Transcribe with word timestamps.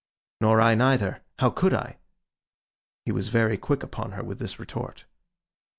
'Nor 0.39 0.59
I 0.61 0.73
neither. 0.73 1.21
How 1.37 1.51
could 1.51 1.75
I?' 1.75 1.99
He 3.05 3.11
was 3.11 3.27
very 3.27 3.55
quick 3.55 3.83
upon 3.83 4.13
her 4.13 4.23
with 4.23 4.39
this 4.39 4.59
retort. 4.59 5.05